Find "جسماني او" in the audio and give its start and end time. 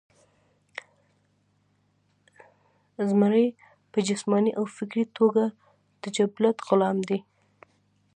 4.07-4.63